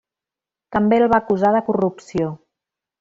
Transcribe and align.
També 0.75 0.99
el 1.01 1.05
va 1.13 1.19
acusar 1.25 1.51
de 1.57 1.61
corrupció. 1.69 2.31